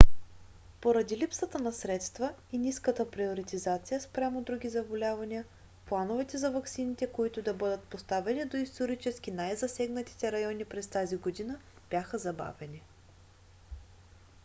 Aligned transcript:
поради 0.81 1.17
липсата 1.17 1.59
на 1.59 1.71
средства 1.71 2.33
и 2.51 2.57
ниската 2.57 3.11
приоритизация 3.11 4.01
спрямо 4.01 4.41
други 4.43 4.69
заболявания 4.69 5.45
плановете 5.85 6.37
за 6.37 6.51
ваксините 6.51 7.11
които 7.11 7.41
да 7.41 7.53
бъдат 7.53 7.87
доставени 7.91 8.45
до 8.45 8.57
исторически 8.57 9.31
най-засегнатите 9.31 10.31
райони 10.31 10.65
през 10.65 10.87
тази 10.87 11.17
година 11.17 11.59
бяха 11.89 12.17
забавени 12.17 12.81